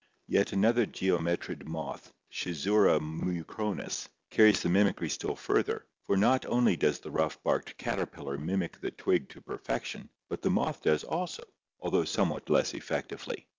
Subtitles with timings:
[0.25, 6.75] Yet another geometrid moth, Schizura mucronis, carries the mim icry still further, for not only
[6.75, 11.43] does the rough barked caterpillar mimic the twig to perfection, but the moth does also,
[11.81, 13.47] although 242 ORGANIC EVOLUTION somewhat less effectively.